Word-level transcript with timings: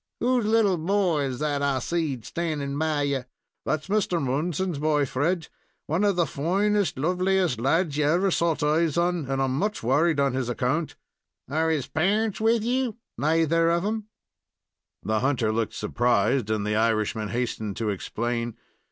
"Whose 0.19 0.45
little 0.45 0.79
boy 0.79 1.25
is 1.25 1.37
that 1.37 1.61
I 1.61 1.77
seed 1.77 2.25
standing 2.25 2.75
by 2.75 3.03
you?" 3.03 3.25
"That's 3.67 3.87
Mr. 3.87 4.19
Moonson's 4.19 4.79
boy, 4.79 5.05
Fred, 5.05 5.47
one 5.85 6.03
of 6.03 6.15
the 6.15 6.25
foinest, 6.25 6.97
liveliest 6.97 7.59
lads 7.61 7.95
ye 7.97 8.03
ever 8.03 8.31
sot 8.31 8.63
eyes 8.63 8.97
on, 8.97 9.27
and 9.29 9.39
I'm 9.39 9.55
much 9.59 9.83
worried 9.83 10.19
on 10.19 10.33
his 10.33 10.49
account." 10.49 10.95
"Are 11.47 11.69
his 11.69 11.85
parents 11.85 12.41
with 12.41 12.63
you?" 12.63 12.97
"Naither 13.15 13.69
of 13.69 13.85
'em." 13.85 14.05
The 15.03 15.19
hunter 15.19 15.51
looked 15.53 15.75
surprised, 15.75 16.49
and 16.49 16.65
the 16.65 16.75
Irishman 16.75 17.27
hastened 17.27 17.77
to 17.77 17.89
explain. 17.89 18.57